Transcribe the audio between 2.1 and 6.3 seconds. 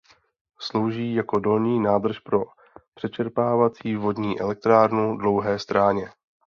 pro Přečerpávací vodní elektrárnu Dlouhé stráně.